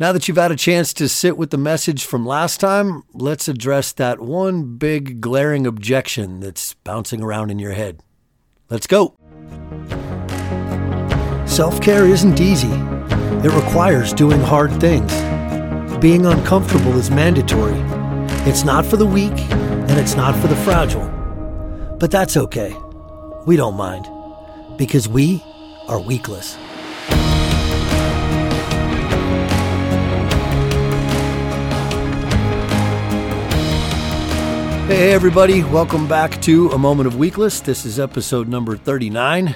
Now 0.00 0.12
that 0.12 0.26
you've 0.26 0.38
had 0.38 0.50
a 0.50 0.56
chance 0.56 0.94
to 0.94 1.10
sit 1.10 1.36
with 1.36 1.50
the 1.50 1.58
message 1.58 2.06
from 2.06 2.24
last 2.24 2.58
time, 2.58 3.02
let's 3.12 3.48
address 3.48 3.92
that 3.92 4.18
one 4.18 4.78
big 4.78 5.20
glaring 5.20 5.66
objection 5.66 6.40
that's 6.40 6.72
bouncing 6.72 7.22
around 7.22 7.50
in 7.50 7.58
your 7.58 7.72
head. 7.72 8.00
Let's 8.70 8.86
go. 8.86 9.14
Self 11.44 11.82
care 11.82 12.06
isn't 12.06 12.40
easy, 12.40 12.72
it 12.72 13.52
requires 13.52 14.14
doing 14.14 14.40
hard 14.40 14.72
things. 14.80 15.12
Being 15.98 16.24
uncomfortable 16.24 16.96
is 16.96 17.10
mandatory. 17.10 17.78
It's 18.48 18.64
not 18.64 18.86
for 18.86 18.96
the 18.96 19.04
weak, 19.04 19.38
and 19.52 19.98
it's 19.98 20.14
not 20.14 20.34
for 20.40 20.46
the 20.46 20.56
fragile. 20.56 21.10
But 21.98 22.10
that's 22.10 22.38
okay. 22.38 22.74
We 23.44 23.56
don't 23.56 23.76
mind, 23.76 24.08
because 24.78 25.10
we 25.10 25.42
are 25.88 26.00
weakless. 26.00 26.56
Hey, 34.90 35.12
everybody, 35.12 35.62
welcome 35.62 36.08
back 36.08 36.42
to 36.42 36.68
A 36.70 36.78
Moment 36.78 37.06
of 37.06 37.14
Weakless. 37.14 37.62
This 37.62 37.86
is 37.86 38.00
episode 38.00 38.48
number 38.48 38.76
39. 38.76 39.54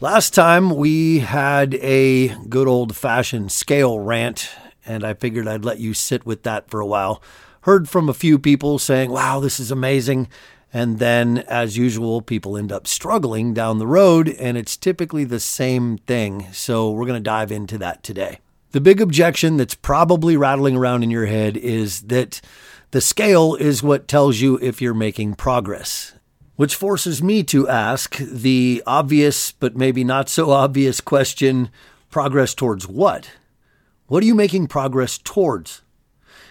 Last 0.00 0.32
time 0.32 0.70
we 0.70 1.18
had 1.18 1.74
a 1.74 2.28
good 2.48 2.68
old 2.68 2.94
fashioned 2.94 3.50
scale 3.50 3.98
rant, 3.98 4.48
and 4.86 5.02
I 5.02 5.14
figured 5.14 5.48
I'd 5.48 5.64
let 5.64 5.80
you 5.80 5.92
sit 5.92 6.24
with 6.24 6.44
that 6.44 6.70
for 6.70 6.78
a 6.78 6.86
while. 6.86 7.20
Heard 7.62 7.88
from 7.88 8.08
a 8.08 8.14
few 8.14 8.38
people 8.38 8.78
saying, 8.78 9.10
wow, 9.10 9.40
this 9.40 9.58
is 9.58 9.72
amazing. 9.72 10.28
And 10.72 11.00
then, 11.00 11.38
as 11.48 11.76
usual, 11.76 12.22
people 12.22 12.56
end 12.56 12.70
up 12.70 12.86
struggling 12.86 13.52
down 13.52 13.80
the 13.80 13.88
road, 13.88 14.28
and 14.28 14.56
it's 14.56 14.76
typically 14.76 15.24
the 15.24 15.40
same 15.40 15.98
thing. 15.98 16.46
So, 16.52 16.92
we're 16.92 17.06
going 17.06 17.18
to 17.18 17.20
dive 17.20 17.50
into 17.50 17.76
that 17.78 18.04
today. 18.04 18.38
The 18.70 18.80
big 18.80 19.00
objection 19.00 19.56
that's 19.56 19.74
probably 19.74 20.36
rattling 20.36 20.76
around 20.76 21.02
in 21.02 21.10
your 21.10 21.26
head 21.26 21.56
is 21.56 22.02
that 22.02 22.40
the 22.92 23.00
scale 23.00 23.54
is 23.54 23.84
what 23.84 24.08
tells 24.08 24.40
you 24.40 24.58
if 24.60 24.82
you're 24.82 24.94
making 24.94 25.34
progress, 25.36 26.14
which 26.56 26.74
forces 26.74 27.22
me 27.22 27.44
to 27.44 27.68
ask 27.68 28.16
the 28.16 28.82
obvious 28.84 29.52
but 29.52 29.76
maybe 29.76 30.02
not 30.02 30.28
so 30.28 30.50
obvious 30.50 31.00
question 31.00 31.70
progress 32.10 32.52
towards 32.52 32.88
what? 32.88 33.30
What 34.08 34.24
are 34.24 34.26
you 34.26 34.34
making 34.34 34.66
progress 34.66 35.18
towards? 35.18 35.82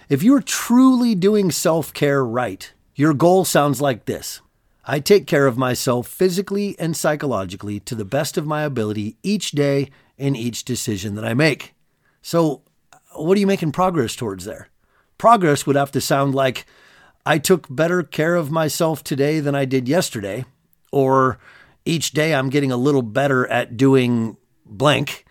If 0.07 0.23
you're 0.23 0.41
truly 0.41 1.13
doing 1.13 1.51
self 1.51 1.93
care 1.93 2.23
right, 2.23 2.71
your 2.95 3.13
goal 3.13 3.43
sounds 3.43 3.81
like 3.81 4.05
this 4.05 4.39
I 4.85 5.01
take 5.01 5.27
care 5.27 5.45
of 5.45 5.57
myself 5.57 6.07
physically 6.07 6.77
and 6.79 6.95
psychologically 6.95 7.81
to 7.81 7.95
the 7.95 8.05
best 8.05 8.37
of 8.37 8.47
my 8.47 8.61
ability 8.61 9.17
each 9.23 9.51
day 9.51 9.89
in 10.17 10.37
each 10.37 10.63
decision 10.63 11.15
that 11.15 11.25
I 11.25 11.33
make. 11.33 11.73
So, 12.21 12.61
what 13.13 13.35
are 13.35 13.41
you 13.41 13.47
making 13.47 13.73
progress 13.73 14.15
towards 14.15 14.45
there? 14.45 14.68
Progress 15.19 15.67
would 15.67 15.75
have 15.75 15.91
to 15.91 16.01
sound 16.01 16.33
like 16.33 16.65
I 17.25 17.37
took 17.37 17.67
better 17.69 18.01
care 18.01 18.35
of 18.35 18.49
myself 18.49 19.03
today 19.03 19.39
than 19.39 19.53
I 19.53 19.65
did 19.65 19.87
yesterday, 19.87 20.45
or 20.91 21.37
each 21.85 22.11
day 22.11 22.33
I'm 22.33 22.49
getting 22.49 22.71
a 22.71 22.77
little 22.77 23.03
better 23.03 23.45
at 23.47 23.77
doing 23.77 24.37
blank. 24.65 25.25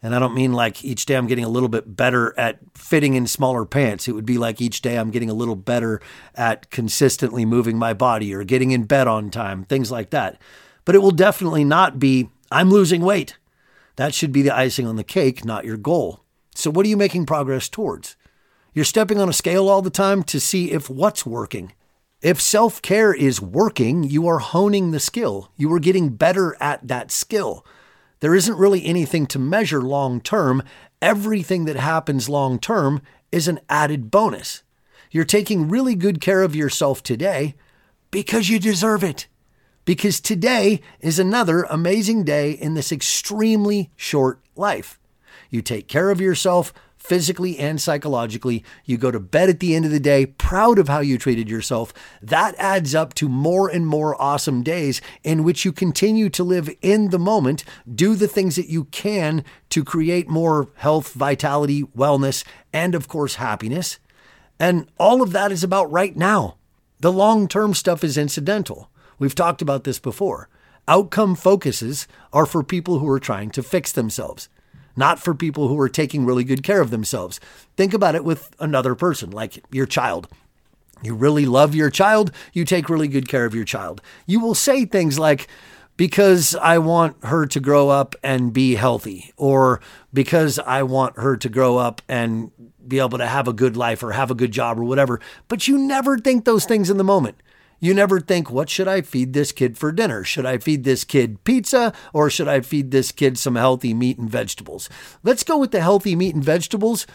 And 0.00 0.14
I 0.14 0.20
don't 0.20 0.34
mean 0.34 0.52
like 0.52 0.84
each 0.84 1.06
day 1.06 1.16
I'm 1.16 1.26
getting 1.26 1.44
a 1.44 1.48
little 1.48 1.68
bit 1.68 1.96
better 1.96 2.38
at 2.38 2.60
fitting 2.74 3.14
in 3.14 3.26
smaller 3.26 3.64
pants. 3.64 4.08
It 4.08 4.12
would 4.12 4.24
be 4.24 4.38
like 4.38 4.60
each 4.60 4.80
day 4.80 4.96
I'm 4.96 5.10
getting 5.10 5.30
a 5.30 5.34
little 5.34 5.56
better 5.56 6.00
at 6.36 6.70
consistently 6.70 7.44
moving 7.44 7.78
my 7.78 7.94
body 7.94 8.32
or 8.32 8.44
getting 8.44 8.70
in 8.70 8.84
bed 8.84 9.08
on 9.08 9.28
time, 9.30 9.64
things 9.64 9.90
like 9.90 10.10
that. 10.10 10.40
But 10.84 10.94
it 10.94 11.02
will 11.02 11.10
definitely 11.10 11.64
not 11.64 11.98
be 11.98 12.30
I'm 12.50 12.70
losing 12.70 13.02
weight. 13.02 13.38
That 13.96 14.14
should 14.14 14.32
be 14.32 14.42
the 14.42 14.56
icing 14.56 14.86
on 14.86 14.96
the 14.96 15.04
cake, 15.04 15.44
not 15.44 15.64
your 15.64 15.76
goal. 15.76 16.24
So, 16.54 16.70
what 16.70 16.86
are 16.86 16.88
you 16.88 16.96
making 16.96 17.26
progress 17.26 17.68
towards? 17.68 18.16
You're 18.74 18.86
stepping 18.86 19.18
on 19.18 19.28
a 19.28 19.34
scale 19.34 19.68
all 19.68 19.82
the 19.82 19.90
time 19.90 20.22
to 20.24 20.40
see 20.40 20.70
if 20.70 20.88
what's 20.88 21.26
working. 21.26 21.72
If 22.22 22.40
self 22.40 22.80
care 22.80 23.12
is 23.12 23.40
working, 23.42 24.02
you 24.02 24.26
are 24.26 24.38
honing 24.38 24.92
the 24.92 25.00
skill. 25.00 25.50
You 25.56 25.70
are 25.74 25.78
getting 25.78 26.10
better 26.10 26.56
at 26.58 26.88
that 26.88 27.10
skill. 27.10 27.66
There 28.20 28.34
isn't 28.34 28.56
really 28.56 28.86
anything 28.86 29.26
to 29.26 29.38
measure 29.38 29.82
long 29.82 30.20
term. 30.22 30.62
Everything 31.02 31.66
that 31.66 31.76
happens 31.76 32.30
long 32.30 32.58
term 32.58 33.02
is 33.30 33.46
an 33.46 33.60
added 33.68 34.10
bonus. 34.10 34.62
You're 35.10 35.24
taking 35.24 35.68
really 35.68 35.94
good 35.94 36.22
care 36.22 36.42
of 36.42 36.56
yourself 36.56 37.02
today 37.02 37.56
because 38.10 38.48
you 38.48 38.58
deserve 38.58 39.04
it. 39.04 39.26
Because 39.84 40.20
today 40.20 40.80
is 41.00 41.18
another 41.18 41.64
amazing 41.64 42.24
day 42.24 42.52
in 42.52 42.72
this 42.72 42.92
extremely 42.92 43.90
short 43.96 44.40
life. 44.56 44.98
You 45.50 45.60
take 45.60 45.88
care 45.88 46.10
of 46.10 46.20
yourself 46.20 46.72
physically 47.02 47.58
and 47.58 47.80
psychologically. 47.80 48.64
You 48.84 48.96
go 48.96 49.10
to 49.10 49.18
bed 49.18 49.48
at 49.48 49.60
the 49.60 49.74
end 49.74 49.84
of 49.84 49.90
the 49.90 50.00
day 50.00 50.24
proud 50.24 50.78
of 50.78 50.88
how 50.88 51.00
you 51.00 51.18
treated 51.18 51.48
yourself. 51.50 51.92
That 52.22 52.54
adds 52.58 52.94
up 52.94 53.12
to 53.14 53.28
more 53.28 53.68
and 53.68 53.86
more 53.86 54.20
awesome 54.22 54.62
days 54.62 55.00
in 55.24 55.42
which 55.42 55.64
you 55.64 55.72
continue 55.72 56.30
to 56.30 56.44
live 56.44 56.70
in 56.80 57.10
the 57.10 57.18
moment, 57.18 57.64
do 57.92 58.14
the 58.14 58.28
things 58.28 58.56
that 58.56 58.68
you 58.68 58.84
can 58.84 59.44
to 59.70 59.82
create 59.82 60.28
more 60.28 60.68
health, 60.76 61.12
vitality, 61.12 61.82
wellness, 61.82 62.44
and 62.72 62.94
of 62.94 63.08
course, 63.08 63.34
happiness. 63.34 63.98
And 64.60 64.88
all 64.98 65.22
of 65.22 65.32
that 65.32 65.50
is 65.50 65.64
about 65.64 65.90
right 65.90 66.16
now. 66.16 66.56
The 67.00 67.12
long 67.12 67.48
term 67.48 67.74
stuff 67.74 68.04
is 68.04 68.16
incidental. 68.16 68.90
We've 69.18 69.34
talked 69.34 69.60
about 69.60 69.82
this 69.82 69.98
before. 69.98 70.48
Outcome 70.86 71.34
focuses 71.34 72.06
are 72.32 72.46
for 72.46 72.62
people 72.62 73.00
who 73.00 73.08
are 73.08 73.20
trying 73.20 73.50
to 73.50 73.62
fix 73.62 73.90
themselves 73.90 74.48
not 74.96 75.18
for 75.18 75.34
people 75.34 75.68
who 75.68 75.78
are 75.80 75.88
taking 75.88 76.24
really 76.24 76.44
good 76.44 76.62
care 76.62 76.80
of 76.80 76.90
themselves. 76.90 77.40
Think 77.76 77.94
about 77.94 78.14
it 78.14 78.24
with 78.24 78.54
another 78.58 78.94
person, 78.94 79.30
like 79.30 79.64
your 79.70 79.86
child. 79.86 80.28
You 81.02 81.14
really 81.14 81.46
love 81.46 81.74
your 81.74 81.90
child, 81.90 82.30
you 82.52 82.64
take 82.64 82.88
really 82.88 83.08
good 83.08 83.28
care 83.28 83.44
of 83.44 83.54
your 83.54 83.64
child. 83.64 84.00
You 84.26 84.40
will 84.40 84.54
say 84.54 84.84
things 84.84 85.18
like, 85.18 85.48
because 85.96 86.54
I 86.54 86.78
want 86.78 87.16
her 87.24 87.46
to 87.46 87.60
grow 87.60 87.88
up 87.88 88.14
and 88.22 88.52
be 88.52 88.76
healthy, 88.76 89.32
or 89.36 89.80
because 90.12 90.58
I 90.58 90.84
want 90.84 91.18
her 91.18 91.36
to 91.36 91.48
grow 91.48 91.76
up 91.76 92.02
and 92.08 92.50
be 92.86 92.98
able 92.98 93.18
to 93.18 93.26
have 93.26 93.46
a 93.46 93.52
good 93.52 93.76
life 93.76 94.02
or 94.02 94.12
have 94.12 94.30
a 94.30 94.34
good 94.34 94.52
job 94.52 94.78
or 94.78 94.84
whatever. 94.84 95.20
But 95.48 95.68
you 95.68 95.78
never 95.78 96.18
think 96.18 96.44
those 96.44 96.64
things 96.64 96.88
in 96.88 96.96
the 96.96 97.04
moment. 97.04 97.36
You 97.82 97.94
never 97.94 98.20
think, 98.20 98.48
what 98.48 98.70
should 98.70 98.86
I 98.86 99.00
feed 99.00 99.32
this 99.32 99.50
kid 99.50 99.76
for 99.76 99.90
dinner? 99.90 100.22
Should 100.22 100.46
I 100.46 100.58
feed 100.58 100.84
this 100.84 101.02
kid 101.02 101.42
pizza 101.42 101.92
or 102.12 102.30
should 102.30 102.46
I 102.46 102.60
feed 102.60 102.92
this 102.92 103.10
kid 103.10 103.36
some 103.36 103.56
healthy 103.56 103.92
meat 103.92 104.18
and 104.18 104.30
vegetables? 104.30 104.88
Let's 105.24 105.42
go 105.42 105.58
with 105.58 105.72
the 105.72 105.80
healthy 105.80 106.14
meat 106.14 106.32
and 106.32 106.44
vegetables 106.44 107.08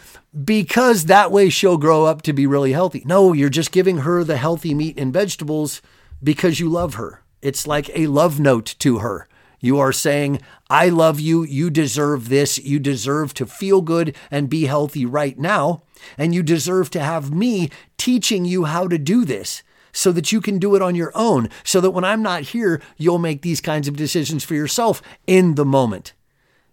because 0.44 1.06
that 1.06 1.32
way 1.32 1.48
she'll 1.48 1.78
grow 1.78 2.04
up 2.04 2.20
to 2.20 2.34
be 2.34 2.46
really 2.46 2.72
healthy. 2.72 3.02
No, 3.06 3.32
you're 3.32 3.48
just 3.48 3.72
giving 3.72 3.98
her 3.98 4.22
the 4.22 4.36
healthy 4.36 4.74
meat 4.74 4.98
and 4.98 5.10
vegetables 5.10 5.80
because 6.22 6.60
you 6.60 6.68
love 6.68 6.96
her. 6.96 7.22
It's 7.40 7.66
like 7.66 7.88
a 7.94 8.06
love 8.08 8.38
note 8.38 8.74
to 8.80 8.98
her. 8.98 9.26
You 9.60 9.78
are 9.78 9.90
saying, 9.90 10.42
I 10.68 10.90
love 10.90 11.18
you. 11.18 11.44
You 11.44 11.70
deserve 11.70 12.28
this. 12.28 12.58
You 12.58 12.78
deserve 12.78 13.32
to 13.34 13.46
feel 13.46 13.80
good 13.80 14.14
and 14.30 14.50
be 14.50 14.66
healthy 14.66 15.06
right 15.06 15.38
now. 15.38 15.84
And 16.18 16.34
you 16.34 16.42
deserve 16.42 16.90
to 16.90 17.00
have 17.00 17.32
me 17.32 17.70
teaching 17.96 18.44
you 18.44 18.64
how 18.64 18.86
to 18.86 18.98
do 18.98 19.24
this 19.24 19.62
so 19.92 20.12
that 20.12 20.32
you 20.32 20.40
can 20.40 20.58
do 20.58 20.74
it 20.74 20.82
on 20.82 20.94
your 20.94 21.12
own, 21.14 21.48
so 21.64 21.80
that 21.80 21.90
when 21.90 22.04
I'm 22.04 22.22
not 22.22 22.42
here, 22.42 22.80
you'll 22.96 23.18
make 23.18 23.42
these 23.42 23.60
kinds 23.60 23.88
of 23.88 23.96
decisions 23.96 24.44
for 24.44 24.54
yourself 24.54 25.02
in 25.26 25.54
the 25.54 25.64
moment. 25.64 26.12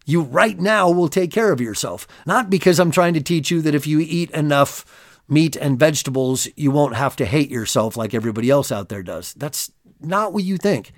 You 0.05 0.21
right 0.21 0.59
now 0.59 0.89
will 0.89 1.09
take 1.09 1.31
care 1.31 1.51
of 1.51 1.61
yourself, 1.61 2.07
not 2.25 2.49
because 2.49 2.79
I'm 2.79 2.91
trying 2.91 3.15
to 3.15 3.21
teach 3.21 3.49
you 3.49 3.61
that 3.61 3.75
if 3.75 3.87
you 3.87 3.99
eat 3.99 4.29
enough 4.31 4.85
meat 5.27 5.55
and 5.55 5.79
vegetables, 5.79 6.47
you 6.55 6.69
won't 6.69 6.95
have 6.95 7.15
to 7.15 7.25
hate 7.25 7.49
yourself 7.49 7.97
like 7.97 8.13
everybody 8.13 8.49
else 8.49 8.71
out 8.71 8.89
there 8.89 9.01
does. 9.01 9.33
That's 9.33 9.71
not 9.99 10.33
what 10.33 10.43
you 10.43 10.57
think. 10.57 10.91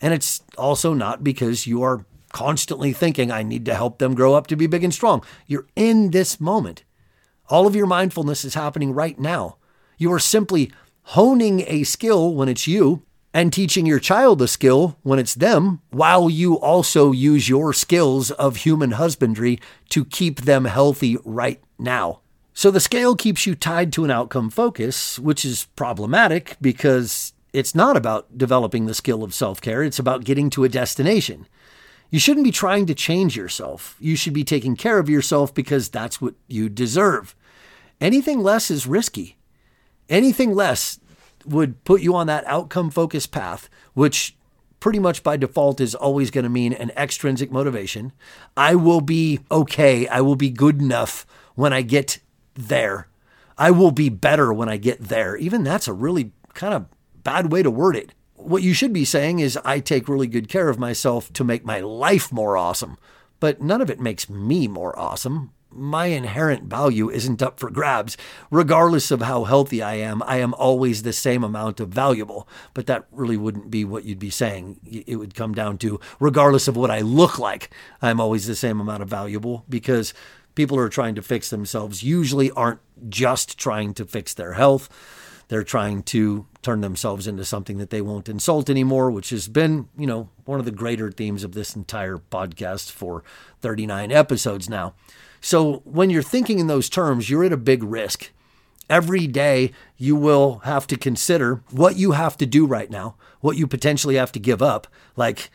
And 0.00 0.14
it's 0.14 0.42
also 0.56 0.94
not 0.94 1.22
because 1.22 1.66
you 1.66 1.82
are 1.82 2.06
constantly 2.32 2.92
thinking, 2.92 3.30
I 3.30 3.42
need 3.42 3.64
to 3.66 3.74
help 3.74 3.98
them 3.98 4.14
grow 4.14 4.34
up 4.34 4.46
to 4.48 4.56
be 4.56 4.66
big 4.66 4.84
and 4.84 4.94
strong. 4.94 5.22
You're 5.46 5.66
in 5.76 6.10
this 6.10 6.40
moment. 6.40 6.84
All 7.48 7.66
of 7.66 7.74
your 7.74 7.86
mindfulness 7.86 8.44
is 8.44 8.54
happening 8.54 8.92
right 8.92 9.18
now. 9.18 9.56
You 9.96 10.12
are 10.12 10.18
simply 10.18 10.70
honing 11.12 11.64
a 11.66 11.84
skill 11.84 12.34
when 12.34 12.50
it's 12.50 12.66
you 12.66 13.02
and 13.32 13.50
teaching 13.50 13.86
your 13.86 13.98
child 13.98 14.42
a 14.42 14.48
skill 14.48 14.98
when 15.02 15.18
it's 15.18 15.34
them, 15.34 15.80
while 15.90 16.28
you 16.28 16.58
also 16.58 17.12
use 17.12 17.48
your 17.48 17.72
skills 17.72 18.30
of 18.32 18.56
human 18.56 18.90
husbandry 18.90 19.58
to 19.88 20.04
keep 20.04 20.42
them 20.42 20.66
healthy 20.66 21.16
right 21.24 21.62
now. 21.78 22.20
So 22.52 22.70
the 22.70 22.78
scale 22.78 23.16
keeps 23.16 23.46
you 23.46 23.54
tied 23.54 23.90
to 23.94 24.04
an 24.04 24.10
outcome 24.10 24.50
focus, 24.50 25.18
which 25.18 25.46
is 25.46 25.66
problematic 25.76 26.58
because 26.60 27.32
it's 27.54 27.74
not 27.74 27.96
about 27.96 28.36
developing 28.36 28.84
the 28.84 28.92
skill 28.92 29.22
of 29.22 29.32
self 29.32 29.62
care, 29.62 29.82
it's 29.82 29.98
about 29.98 30.24
getting 30.24 30.50
to 30.50 30.64
a 30.64 30.68
destination. 30.68 31.46
You 32.10 32.18
shouldn't 32.18 32.44
be 32.44 32.50
trying 32.50 32.84
to 32.84 32.94
change 32.94 33.34
yourself. 33.34 33.96
You 33.98 34.14
should 34.14 34.34
be 34.34 34.44
taking 34.44 34.76
care 34.76 34.98
of 34.98 35.08
yourself 35.08 35.54
because 35.54 35.88
that's 35.88 36.20
what 36.20 36.34
you 36.48 36.68
deserve. 36.68 37.34
Anything 37.98 38.42
less 38.42 38.70
is 38.70 38.86
risky. 38.86 39.37
Anything 40.08 40.54
less 40.54 40.98
would 41.46 41.84
put 41.84 42.00
you 42.00 42.14
on 42.14 42.26
that 42.26 42.46
outcome 42.46 42.90
focused 42.90 43.30
path, 43.30 43.68
which 43.94 44.36
pretty 44.80 44.98
much 44.98 45.22
by 45.22 45.36
default 45.36 45.80
is 45.80 45.94
always 45.94 46.30
going 46.30 46.44
to 46.44 46.50
mean 46.50 46.72
an 46.72 46.90
extrinsic 46.96 47.50
motivation. 47.50 48.12
I 48.56 48.74
will 48.74 49.00
be 49.00 49.40
okay. 49.50 50.06
I 50.08 50.20
will 50.20 50.36
be 50.36 50.50
good 50.50 50.80
enough 50.80 51.26
when 51.54 51.72
I 51.72 51.82
get 51.82 52.20
there. 52.54 53.08
I 53.56 53.70
will 53.70 53.90
be 53.90 54.08
better 54.08 54.52
when 54.52 54.68
I 54.68 54.76
get 54.76 55.00
there. 55.00 55.36
Even 55.36 55.64
that's 55.64 55.88
a 55.88 55.92
really 55.92 56.32
kind 56.54 56.74
of 56.74 56.86
bad 57.24 57.50
way 57.50 57.62
to 57.62 57.70
word 57.70 57.96
it. 57.96 58.14
What 58.34 58.62
you 58.62 58.72
should 58.72 58.92
be 58.92 59.04
saying 59.04 59.40
is, 59.40 59.58
I 59.64 59.80
take 59.80 60.08
really 60.08 60.28
good 60.28 60.48
care 60.48 60.68
of 60.68 60.78
myself 60.78 61.32
to 61.32 61.42
make 61.42 61.64
my 61.64 61.80
life 61.80 62.30
more 62.30 62.56
awesome. 62.56 62.96
But 63.40 63.60
none 63.60 63.80
of 63.80 63.90
it 63.90 64.00
makes 64.00 64.30
me 64.30 64.68
more 64.68 64.96
awesome 64.98 65.52
my 65.70 66.06
inherent 66.06 66.64
value 66.64 67.10
isn't 67.10 67.42
up 67.42 67.60
for 67.60 67.70
grabs. 67.70 68.16
Regardless 68.50 69.10
of 69.10 69.22
how 69.22 69.44
healthy 69.44 69.82
I 69.82 69.94
am, 69.94 70.22
I 70.22 70.38
am 70.38 70.54
always 70.54 71.02
the 71.02 71.12
same 71.12 71.44
amount 71.44 71.80
of 71.80 71.88
valuable. 71.88 72.48
But 72.74 72.86
that 72.86 73.06
really 73.10 73.36
wouldn't 73.36 73.70
be 73.70 73.84
what 73.84 74.04
you'd 74.04 74.18
be 74.18 74.30
saying. 74.30 74.80
It 74.84 75.16
would 75.16 75.34
come 75.34 75.54
down 75.54 75.78
to, 75.78 76.00
regardless 76.20 76.68
of 76.68 76.76
what 76.76 76.90
I 76.90 77.00
look 77.00 77.38
like, 77.38 77.70
I'm 78.00 78.20
always 78.20 78.46
the 78.46 78.56
same 78.56 78.80
amount 78.80 79.02
of 79.02 79.08
valuable 79.08 79.64
because 79.68 80.14
people 80.54 80.76
who 80.76 80.82
are 80.82 80.88
trying 80.88 81.14
to 81.14 81.22
fix 81.22 81.50
themselves 81.50 82.02
usually 82.02 82.50
aren't 82.50 82.80
just 83.08 83.58
trying 83.58 83.94
to 83.94 84.04
fix 84.04 84.34
their 84.34 84.54
health. 84.54 84.88
They're 85.48 85.64
trying 85.64 86.02
to 86.04 86.46
turn 86.62 86.82
themselves 86.82 87.26
into 87.26 87.44
something 87.44 87.78
that 87.78 87.90
they 87.90 88.02
won't 88.02 88.28
insult 88.28 88.68
anymore, 88.68 89.10
which 89.10 89.30
has 89.30 89.48
been, 89.48 89.88
you 89.96 90.06
know, 90.06 90.28
one 90.44 90.58
of 90.58 90.66
the 90.66 90.70
greater 90.70 91.10
themes 91.10 91.42
of 91.42 91.52
this 91.52 91.74
entire 91.74 92.18
podcast 92.18 92.90
for 92.90 93.24
39 93.60 94.12
episodes 94.12 94.68
now. 94.68 94.94
So 95.40 95.78
when 95.84 96.10
you're 96.10 96.22
thinking 96.22 96.58
in 96.58 96.66
those 96.66 96.88
terms, 96.88 97.30
you're 97.30 97.44
at 97.44 97.52
a 97.52 97.56
big 97.56 97.82
risk. 97.82 98.30
Every 98.90 99.26
day, 99.26 99.72
you 99.96 100.16
will 100.16 100.60
have 100.64 100.86
to 100.88 100.96
consider 100.96 101.62
what 101.70 101.96
you 101.96 102.12
have 102.12 102.36
to 102.38 102.46
do 102.46 102.66
right 102.66 102.90
now, 102.90 103.16
what 103.40 103.56
you 103.56 103.66
potentially 103.66 104.16
have 104.16 104.32
to 104.32 104.40
give 104.40 104.62
up. 104.62 104.86
Like, 105.14 105.50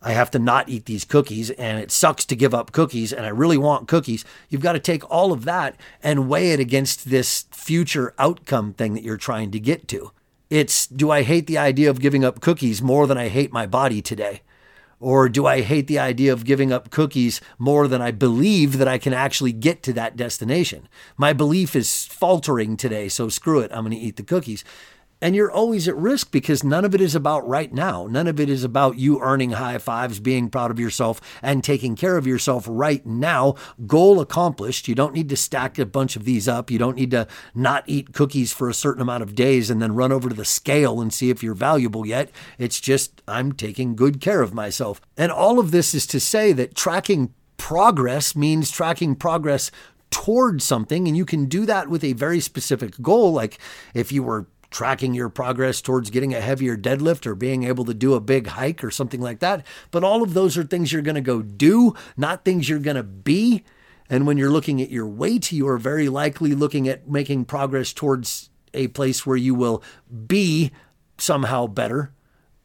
I 0.00 0.12
have 0.12 0.30
to 0.32 0.38
not 0.38 0.68
eat 0.68 0.84
these 0.84 1.04
cookies, 1.04 1.50
and 1.50 1.80
it 1.80 1.90
sucks 1.90 2.24
to 2.26 2.36
give 2.36 2.54
up 2.54 2.72
cookies, 2.72 3.12
and 3.12 3.26
I 3.26 3.30
really 3.30 3.58
want 3.58 3.88
cookies. 3.88 4.24
You've 4.48 4.62
got 4.62 4.74
to 4.74 4.78
take 4.78 5.08
all 5.10 5.32
of 5.32 5.44
that 5.44 5.76
and 6.02 6.28
weigh 6.28 6.52
it 6.52 6.60
against 6.60 7.10
this 7.10 7.46
future 7.50 8.14
outcome 8.18 8.74
thing 8.74 8.94
that 8.94 9.02
you're 9.02 9.16
trying 9.16 9.50
to 9.50 9.60
get 9.60 9.88
to. 9.88 10.12
It's 10.50 10.86
do 10.86 11.10
I 11.10 11.22
hate 11.22 11.46
the 11.46 11.58
idea 11.58 11.90
of 11.90 12.00
giving 12.00 12.24
up 12.24 12.40
cookies 12.40 12.80
more 12.80 13.06
than 13.06 13.18
I 13.18 13.28
hate 13.28 13.52
my 13.52 13.66
body 13.66 14.00
today? 14.00 14.42
Or 15.00 15.28
do 15.28 15.46
I 15.46 15.60
hate 15.60 15.86
the 15.86 15.98
idea 15.98 16.32
of 16.32 16.44
giving 16.44 16.72
up 16.72 16.90
cookies 16.90 17.40
more 17.56 17.86
than 17.86 18.02
I 18.02 18.10
believe 18.10 18.78
that 18.78 18.88
I 18.88 18.98
can 18.98 19.12
actually 19.12 19.52
get 19.52 19.82
to 19.84 19.92
that 19.92 20.16
destination? 20.16 20.88
My 21.16 21.32
belief 21.32 21.76
is 21.76 22.06
faltering 22.06 22.76
today, 22.76 23.08
so 23.08 23.28
screw 23.28 23.60
it, 23.60 23.70
I'm 23.72 23.84
going 23.84 23.92
to 23.92 23.96
eat 23.96 24.16
the 24.16 24.24
cookies. 24.24 24.64
And 25.20 25.34
you're 25.34 25.50
always 25.50 25.88
at 25.88 25.96
risk 25.96 26.30
because 26.30 26.62
none 26.62 26.84
of 26.84 26.94
it 26.94 27.00
is 27.00 27.14
about 27.14 27.46
right 27.46 27.72
now. 27.72 28.06
None 28.06 28.28
of 28.28 28.38
it 28.38 28.48
is 28.48 28.62
about 28.62 28.98
you 28.98 29.20
earning 29.20 29.52
high 29.52 29.78
fives, 29.78 30.20
being 30.20 30.48
proud 30.48 30.70
of 30.70 30.78
yourself, 30.78 31.20
and 31.42 31.64
taking 31.64 31.96
care 31.96 32.16
of 32.16 32.26
yourself 32.26 32.66
right 32.68 33.04
now. 33.04 33.56
Goal 33.86 34.20
accomplished. 34.20 34.86
You 34.86 34.94
don't 34.94 35.14
need 35.14 35.28
to 35.30 35.36
stack 35.36 35.78
a 35.78 35.86
bunch 35.86 36.14
of 36.14 36.24
these 36.24 36.46
up. 36.46 36.70
You 36.70 36.78
don't 36.78 36.96
need 36.96 37.10
to 37.10 37.26
not 37.54 37.82
eat 37.86 38.12
cookies 38.12 38.52
for 38.52 38.68
a 38.68 38.74
certain 38.74 39.02
amount 39.02 39.24
of 39.24 39.34
days 39.34 39.70
and 39.70 39.82
then 39.82 39.94
run 39.94 40.12
over 40.12 40.28
to 40.28 40.34
the 40.34 40.44
scale 40.44 41.00
and 41.00 41.12
see 41.12 41.30
if 41.30 41.42
you're 41.42 41.54
valuable 41.54 42.06
yet. 42.06 42.30
It's 42.56 42.80
just, 42.80 43.20
I'm 43.26 43.52
taking 43.52 43.96
good 43.96 44.20
care 44.20 44.40
of 44.40 44.54
myself. 44.54 45.00
And 45.16 45.32
all 45.32 45.58
of 45.58 45.72
this 45.72 45.94
is 45.94 46.06
to 46.08 46.20
say 46.20 46.52
that 46.52 46.76
tracking 46.76 47.34
progress 47.56 48.36
means 48.36 48.70
tracking 48.70 49.16
progress 49.16 49.72
towards 50.10 50.64
something. 50.64 51.08
And 51.08 51.16
you 51.16 51.24
can 51.24 51.46
do 51.46 51.66
that 51.66 51.88
with 51.88 52.04
a 52.04 52.12
very 52.12 52.40
specific 52.40 53.00
goal. 53.02 53.32
Like 53.32 53.58
if 53.94 54.12
you 54.12 54.22
were 54.22 54.46
tracking 54.70 55.14
your 55.14 55.28
progress 55.28 55.80
towards 55.80 56.10
getting 56.10 56.34
a 56.34 56.40
heavier 56.40 56.76
deadlift 56.76 57.26
or 57.26 57.34
being 57.34 57.64
able 57.64 57.84
to 57.84 57.94
do 57.94 58.14
a 58.14 58.20
big 58.20 58.48
hike 58.48 58.84
or 58.84 58.90
something 58.90 59.20
like 59.20 59.40
that. 59.40 59.66
But 59.90 60.04
all 60.04 60.22
of 60.22 60.34
those 60.34 60.58
are 60.58 60.64
things 60.64 60.92
you're 60.92 61.02
going 61.02 61.14
to 61.14 61.20
go 61.20 61.42
do, 61.42 61.94
not 62.16 62.44
things 62.44 62.68
you're 62.68 62.78
going 62.78 62.96
to 62.96 63.02
be. 63.02 63.64
And 64.10 64.26
when 64.26 64.36
you're 64.36 64.50
looking 64.50 64.80
at 64.80 64.90
your 64.90 65.06
weight, 65.06 65.52
you 65.52 65.68
are 65.68 65.78
very 65.78 66.08
likely 66.08 66.54
looking 66.54 66.88
at 66.88 67.08
making 67.08 67.46
progress 67.46 67.92
towards 67.92 68.50
a 68.74 68.88
place 68.88 69.26
where 69.26 69.36
you 69.36 69.54
will 69.54 69.82
be 70.26 70.70
somehow 71.16 71.66
better. 71.66 72.12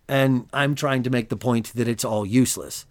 And 0.07 0.47
I'm 0.53 0.75
trying 0.75 1.03
to 1.03 1.09
make 1.09 1.29
the 1.29 1.37
point 1.37 1.73
that 1.75 1.87
it's 1.87 2.05
all 2.05 2.25
useless. 2.25 2.85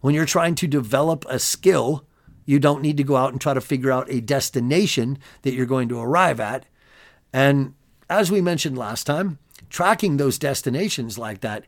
When 0.00 0.14
you're 0.14 0.26
trying 0.26 0.54
to 0.56 0.66
develop 0.66 1.24
a 1.28 1.38
skill, 1.38 2.06
you 2.44 2.58
don't 2.58 2.82
need 2.82 2.96
to 2.98 3.04
go 3.04 3.16
out 3.16 3.32
and 3.32 3.40
try 3.40 3.54
to 3.54 3.60
figure 3.60 3.90
out 3.90 4.10
a 4.10 4.20
destination 4.20 5.18
that 5.42 5.54
you're 5.54 5.66
going 5.66 5.88
to 5.88 6.00
arrive 6.00 6.40
at. 6.40 6.66
And 7.32 7.74
as 8.08 8.30
we 8.30 8.40
mentioned 8.40 8.78
last 8.78 9.04
time, 9.04 9.38
tracking 9.70 10.16
those 10.16 10.38
destinations 10.38 11.18
like 11.18 11.40
that 11.40 11.64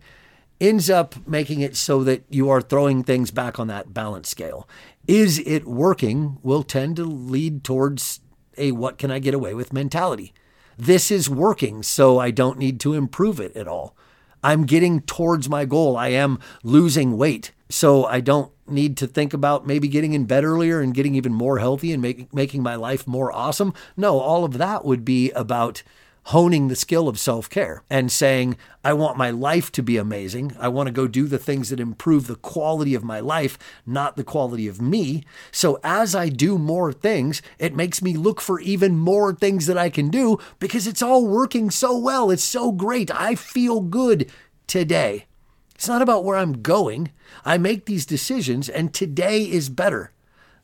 ends 0.60 0.90
up 0.90 1.14
making 1.26 1.60
it 1.60 1.76
so 1.76 2.04
that 2.04 2.24
you 2.28 2.50
are 2.50 2.60
throwing 2.60 3.02
things 3.02 3.30
back 3.30 3.58
on 3.58 3.66
that 3.68 3.94
balance 3.94 4.28
scale. 4.28 4.68
Is 5.06 5.38
it 5.46 5.66
working 5.66 6.38
will 6.42 6.62
tend 6.62 6.96
to 6.96 7.04
lead 7.04 7.64
towards 7.64 8.20
a 8.60 8.72
what 8.72 8.98
can 8.98 9.10
I 9.10 9.18
get 9.18 9.34
away 9.34 9.54
with 9.54 9.72
mentality. 9.72 10.32
This 10.78 11.10
is 11.10 11.28
working, 11.28 11.82
so 11.82 12.18
I 12.18 12.30
don't 12.30 12.58
need 12.58 12.78
to 12.80 12.94
improve 12.94 13.40
it 13.40 13.56
at 13.56 13.68
all. 13.68 13.96
I'm 14.42 14.64
getting 14.64 15.00
towards 15.02 15.48
my 15.48 15.64
goal. 15.64 15.96
I 15.96 16.08
am 16.08 16.38
losing 16.62 17.16
weight. 17.16 17.52
So 17.68 18.04
I 18.04 18.20
don't 18.20 18.50
need 18.66 18.96
to 18.98 19.06
think 19.06 19.34
about 19.34 19.66
maybe 19.66 19.88
getting 19.88 20.12
in 20.12 20.24
bed 20.24 20.44
earlier 20.44 20.80
and 20.80 20.94
getting 20.94 21.14
even 21.14 21.34
more 21.34 21.58
healthy 21.58 21.92
and 21.92 22.00
make, 22.00 22.32
making 22.32 22.62
my 22.62 22.74
life 22.74 23.06
more 23.06 23.30
awesome. 23.32 23.74
No, 23.96 24.18
all 24.18 24.44
of 24.44 24.58
that 24.58 24.84
would 24.84 25.04
be 25.04 25.30
about 25.32 25.82
honing 26.24 26.68
the 26.68 26.76
skill 26.76 27.08
of 27.08 27.18
self 27.18 27.48
care 27.48 27.82
and 27.90 28.10
saying, 28.12 28.56
I 28.84 28.92
want 28.92 29.16
my 29.16 29.30
life 29.30 29.72
to 29.72 29.82
be 29.82 29.96
amazing. 29.96 30.56
I 30.58 30.68
want 30.68 30.86
to 30.86 30.92
go 30.92 31.06
do 31.06 31.26
the 31.26 31.38
things 31.38 31.70
that 31.70 31.80
improve 31.80 32.26
the 32.26 32.36
quality 32.36 32.94
of 32.94 33.04
my 33.04 33.20
life, 33.20 33.58
not 33.86 34.16
the 34.16 34.24
quality 34.24 34.68
of 34.68 34.80
me. 34.80 35.24
So 35.50 35.80
as 35.82 36.14
I 36.14 36.28
do 36.28 36.58
more 36.58 36.92
things, 36.92 37.42
it 37.58 37.74
makes 37.74 38.02
me 38.02 38.14
look 38.14 38.40
for 38.40 38.60
even 38.60 38.98
more 38.98 39.34
things 39.34 39.66
that 39.66 39.78
I 39.78 39.90
can 39.90 40.08
do 40.08 40.38
because 40.58 40.86
it's 40.86 41.02
all 41.02 41.26
working 41.26 41.70
so 41.70 41.98
well. 41.98 42.30
It's 42.30 42.44
so 42.44 42.72
great. 42.72 43.10
I 43.10 43.34
feel 43.34 43.80
good 43.80 44.30
today. 44.66 45.26
It's 45.74 45.88
not 45.88 46.02
about 46.02 46.24
where 46.24 46.36
I'm 46.36 46.60
going. 46.60 47.10
I 47.42 47.56
make 47.56 47.86
these 47.86 48.04
decisions, 48.04 48.68
and 48.68 48.92
today 48.92 49.44
is 49.44 49.70
better. 49.70 50.12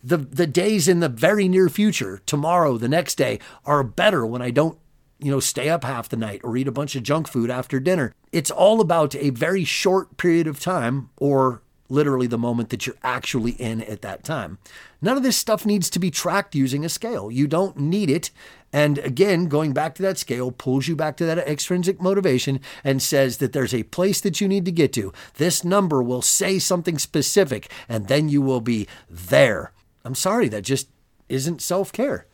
The, 0.04 0.18
the 0.18 0.46
days 0.46 0.88
in 0.88 1.00
the 1.00 1.08
very 1.08 1.48
near 1.48 1.70
future, 1.70 2.20
tomorrow, 2.26 2.76
the 2.76 2.88
next 2.88 3.14
day, 3.14 3.38
are 3.64 3.82
better 3.82 4.26
when 4.26 4.42
I 4.42 4.50
don't 4.50 4.78
you 5.18 5.30
know, 5.30 5.40
stay 5.40 5.68
up 5.68 5.84
half 5.84 6.08
the 6.08 6.16
night 6.16 6.40
or 6.44 6.56
eat 6.56 6.68
a 6.68 6.72
bunch 6.72 6.94
of 6.94 7.02
junk 7.02 7.28
food 7.28 7.50
after 7.50 7.80
dinner. 7.80 8.14
It's 8.32 8.50
all 8.50 8.80
about 8.80 9.14
a 9.14 9.30
very 9.30 9.64
short 9.64 10.16
period 10.16 10.46
of 10.46 10.60
time 10.60 11.10
or 11.16 11.62
literally 11.88 12.26
the 12.26 12.38
moment 12.38 12.70
that 12.70 12.86
you're 12.86 12.96
actually 13.02 13.52
in 13.52 13.82
at 13.82 14.02
that 14.02 14.24
time. 14.24 14.58
None 15.00 15.16
of 15.16 15.22
this 15.22 15.36
stuff 15.36 15.64
needs 15.64 15.88
to 15.90 15.98
be 15.98 16.10
tracked 16.10 16.54
using 16.54 16.84
a 16.84 16.88
scale. 16.88 17.30
You 17.30 17.46
don't 17.46 17.78
need 17.78 18.10
it. 18.10 18.30
And 18.72 18.98
again, 18.98 19.46
going 19.46 19.72
back 19.72 19.94
to 19.94 20.02
that 20.02 20.18
scale 20.18 20.50
pulls 20.50 20.88
you 20.88 20.96
back 20.96 21.16
to 21.18 21.26
that 21.26 21.38
extrinsic 21.38 22.00
motivation 22.00 22.60
and 22.82 23.00
says 23.00 23.38
that 23.38 23.52
there's 23.52 23.72
a 23.72 23.84
place 23.84 24.20
that 24.20 24.40
you 24.40 24.48
need 24.48 24.64
to 24.64 24.72
get 24.72 24.92
to. 24.94 25.12
This 25.34 25.64
number 25.64 26.02
will 26.02 26.22
say 26.22 26.58
something 26.58 26.98
specific, 26.98 27.70
and 27.88 28.08
then 28.08 28.28
you 28.28 28.42
will 28.42 28.60
be 28.60 28.88
there. 29.08 29.72
I'm 30.04 30.14
sorry, 30.14 30.48
that 30.48 30.62
just 30.62 30.88
isn't 31.28 31.62
self 31.62 31.92
care. 31.92 32.26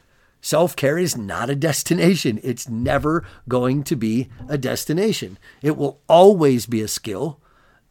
Self 0.44 0.74
care 0.74 0.98
is 0.98 1.16
not 1.16 1.48
a 1.48 1.54
destination. 1.54 2.40
It's 2.42 2.68
never 2.68 3.24
going 3.48 3.84
to 3.84 3.94
be 3.94 4.28
a 4.48 4.58
destination. 4.58 5.38
It 5.62 5.76
will 5.76 6.00
always 6.08 6.66
be 6.66 6.80
a 6.82 6.88
skill. 6.88 7.40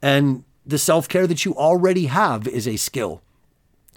And 0.02 0.44
the 0.66 0.78
self 0.78 1.08
care 1.08 1.26
that 1.28 1.46
you 1.46 1.56
already 1.56 2.08
have 2.08 2.48
is 2.48 2.68
a 2.68 2.76
skill. 2.76 3.22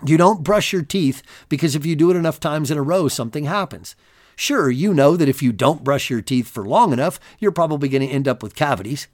You 0.07 0.17
don't 0.17 0.45
brush 0.45 0.73
your 0.73 0.83
teeth 0.83 1.23
because 1.49 1.75
if 1.75 1.85
you 1.85 1.97
do 1.97 2.13
it 2.13 2.17
enough 2.17 2.39
times 2.39 2.71
in 2.71 2.79
a 2.79 2.83
row, 2.83 3.09
something 3.09 3.45
happens. 3.45 3.97
Sure, 4.37 4.71
you 4.71 4.95
know 4.95 5.17
that 5.17 5.29
if 5.29 5.43
you 5.43 5.53
don't 5.53 5.85
brush 5.85 6.09
your 6.09 6.23
teeth 6.23 6.49
for 6.49 6.65
long 6.65 6.93
enough, 6.93 7.19
you're 7.41 7.53
probably 7.53 7.89
going 7.89 8.07
to 8.07 8.13
end 8.13 8.29
up 8.29 8.43
with 8.43 8.55
cavities. 8.55 9.09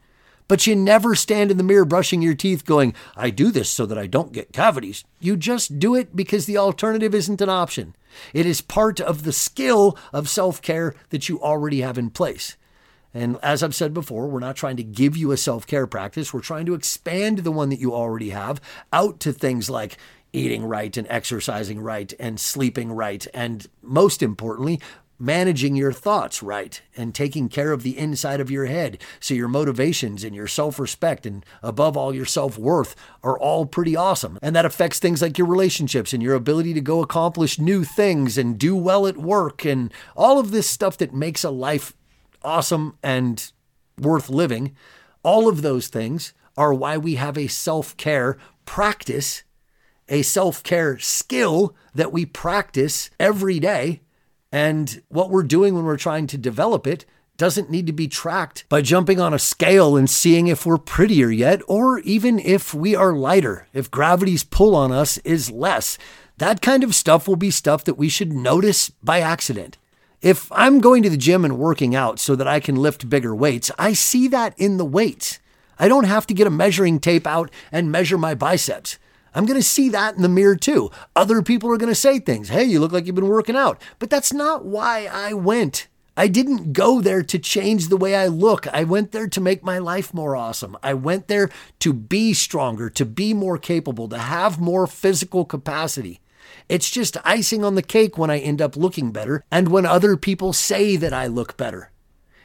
But 0.50 0.66
you 0.66 0.74
never 0.74 1.14
stand 1.14 1.52
in 1.52 1.58
the 1.58 1.62
mirror 1.62 1.84
brushing 1.84 2.22
your 2.22 2.34
teeth 2.34 2.64
going, 2.64 2.92
I 3.14 3.30
do 3.30 3.52
this 3.52 3.70
so 3.70 3.86
that 3.86 3.96
I 3.96 4.08
don't 4.08 4.32
get 4.32 4.52
cavities. 4.52 5.04
You 5.20 5.36
just 5.36 5.78
do 5.78 5.94
it 5.94 6.16
because 6.16 6.46
the 6.46 6.58
alternative 6.58 7.14
isn't 7.14 7.40
an 7.40 7.48
option. 7.48 7.94
It 8.34 8.46
is 8.46 8.60
part 8.60 9.00
of 9.00 9.22
the 9.22 9.32
skill 9.32 9.96
of 10.12 10.28
self 10.28 10.60
care 10.60 10.96
that 11.10 11.28
you 11.28 11.40
already 11.40 11.82
have 11.82 11.96
in 11.96 12.10
place. 12.10 12.56
And 13.14 13.38
as 13.44 13.62
I've 13.62 13.76
said 13.76 13.94
before, 13.94 14.26
we're 14.26 14.40
not 14.40 14.56
trying 14.56 14.76
to 14.78 14.82
give 14.82 15.16
you 15.16 15.30
a 15.30 15.36
self 15.36 15.68
care 15.68 15.86
practice. 15.86 16.34
We're 16.34 16.40
trying 16.40 16.66
to 16.66 16.74
expand 16.74 17.38
the 17.38 17.52
one 17.52 17.68
that 17.68 17.78
you 17.78 17.94
already 17.94 18.30
have 18.30 18.60
out 18.92 19.20
to 19.20 19.32
things 19.32 19.70
like 19.70 19.98
eating 20.32 20.64
right 20.64 20.96
and 20.96 21.06
exercising 21.10 21.80
right 21.80 22.12
and 22.18 22.40
sleeping 22.40 22.90
right. 22.90 23.24
And 23.32 23.68
most 23.82 24.20
importantly, 24.20 24.80
managing 25.20 25.76
your 25.76 25.92
thoughts 25.92 26.42
right 26.42 26.80
and 26.96 27.14
taking 27.14 27.48
care 27.48 27.72
of 27.72 27.82
the 27.82 27.96
inside 27.98 28.40
of 28.40 28.50
your 28.50 28.64
head 28.66 29.00
so 29.20 29.34
your 29.34 29.48
motivations 29.48 30.24
and 30.24 30.34
your 30.34 30.46
self-respect 30.46 31.26
and 31.26 31.44
above 31.62 31.96
all 31.96 32.14
your 32.14 32.24
self-worth 32.24 32.96
are 33.22 33.38
all 33.38 33.66
pretty 33.66 33.94
awesome 33.94 34.38
and 34.40 34.56
that 34.56 34.64
affects 34.64 34.98
things 34.98 35.20
like 35.20 35.36
your 35.36 35.46
relationships 35.46 36.12
and 36.12 36.22
your 36.22 36.34
ability 36.34 36.72
to 36.72 36.80
go 36.80 37.02
accomplish 37.02 37.58
new 37.58 37.84
things 37.84 38.38
and 38.38 38.58
do 38.58 38.74
well 38.74 39.06
at 39.06 39.18
work 39.18 39.64
and 39.64 39.92
all 40.16 40.38
of 40.38 40.50
this 40.50 40.68
stuff 40.68 40.96
that 40.96 41.14
makes 41.14 41.44
a 41.44 41.50
life 41.50 41.92
awesome 42.42 42.96
and 43.02 43.52
worth 43.98 44.30
living 44.30 44.74
all 45.22 45.48
of 45.48 45.62
those 45.62 45.88
things 45.88 46.32
are 46.56 46.72
why 46.72 46.96
we 46.96 47.16
have 47.16 47.36
a 47.36 47.46
self-care 47.46 48.38
practice 48.64 49.42
a 50.10 50.22
self 50.22 50.62
care 50.62 50.98
skill 50.98 51.74
that 51.94 52.12
we 52.12 52.26
practice 52.26 53.10
every 53.18 53.60
day. 53.60 54.02
And 54.52 55.02
what 55.08 55.30
we're 55.30 55.42
doing 55.42 55.74
when 55.74 55.84
we're 55.84 55.96
trying 55.96 56.26
to 56.28 56.38
develop 56.38 56.86
it 56.86 57.04
doesn't 57.36 57.70
need 57.70 57.86
to 57.86 57.92
be 57.92 58.06
tracked 58.06 58.64
by 58.68 58.82
jumping 58.82 59.18
on 59.18 59.32
a 59.32 59.38
scale 59.38 59.96
and 59.96 60.10
seeing 60.10 60.46
if 60.46 60.66
we're 60.66 60.76
prettier 60.76 61.30
yet, 61.30 61.62
or 61.66 62.00
even 62.00 62.38
if 62.38 62.74
we 62.74 62.94
are 62.94 63.14
lighter, 63.14 63.66
if 63.72 63.90
gravity's 63.90 64.44
pull 64.44 64.76
on 64.76 64.92
us 64.92 65.16
is 65.18 65.50
less. 65.50 65.96
That 66.36 66.60
kind 66.60 66.84
of 66.84 66.94
stuff 66.94 67.26
will 67.26 67.36
be 67.36 67.50
stuff 67.50 67.84
that 67.84 67.96
we 67.96 68.08
should 68.08 68.32
notice 68.32 68.90
by 68.90 69.20
accident. 69.20 69.78
If 70.20 70.52
I'm 70.52 70.80
going 70.80 71.02
to 71.02 71.08
the 71.08 71.16
gym 71.16 71.46
and 71.46 71.58
working 71.58 71.94
out 71.94 72.18
so 72.18 72.36
that 72.36 72.46
I 72.46 72.60
can 72.60 72.76
lift 72.76 73.08
bigger 73.08 73.34
weights, 73.34 73.70
I 73.78 73.94
see 73.94 74.28
that 74.28 74.52
in 74.58 74.76
the 74.76 74.84
weights. 74.84 75.38
I 75.78 75.88
don't 75.88 76.04
have 76.04 76.26
to 76.26 76.34
get 76.34 76.46
a 76.46 76.50
measuring 76.50 77.00
tape 77.00 77.26
out 77.26 77.50
and 77.72 77.90
measure 77.90 78.18
my 78.18 78.34
biceps. 78.34 78.98
I'm 79.34 79.46
going 79.46 79.58
to 79.58 79.66
see 79.66 79.88
that 79.90 80.16
in 80.16 80.22
the 80.22 80.28
mirror 80.28 80.56
too. 80.56 80.90
Other 81.14 81.42
people 81.42 81.70
are 81.70 81.76
going 81.76 81.92
to 81.92 81.94
say 81.94 82.18
things. 82.18 82.48
Hey, 82.48 82.64
you 82.64 82.80
look 82.80 82.92
like 82.92 83.06
you've 83.06 83.14
been 83.14 83.28
working 83.28 83.56
out. 83.56 83.80
But 83.98 84.10
that's 84.10 84.32
not 84.32 84.64
why 84.64 85.06
I 85.06 85.32
went. 85.34 85.88
I 86.16 86.28
didn't 86.28 86.72
go 86.72 87.00
there 87.00 87.22
to 87.22 87.38
change 87.38 87.88
the 87.88 87.96
way 87.96 88.14
I 88.14 88.26
look. 88.26 88.66
I 88.68 88.84
went 88.84 89.12
there 89.12 89.28
to 89.28 89.40
make 89.40 89.62
my 89.62 89.78
life 89.78 90.12
more 90.12 90.36
awesome. 90.36 90.76
I 90.82 90.92
went 90.92 91.28
there 91.28 91.48
to 91.78 91.92
be 91.92 92.34
stronger, 92.34 92.90
to 92.90 93.06
be 93.06 93.32
more 93.32 93.56
capable, 93.56 94.08
to 94.08 94.18
have 94.18 94.60
more 94.60 94.86
physical 94.86 95.44
capacity. 95.44 96.20
It's 96.68 96.90
just 96.90 97.16
icing 97.24 97.64
on 97.64 97.74
the 97.74 97.82
cake 97.82 98.18
when 98.18 98.30
I 98.30 98.38
end 98.38 98.60
up 98.60 98.76
looking 98.76 99.12
better 99.12 99.44
and 99.50 99.68
when 99.68 99.86
other 99.86 100.16
people 100.16 100.52
say 100.52 100.96
that 100.96 101.12
I 101.12 101.26
look 101.26 101.56
better. 101.56 101.90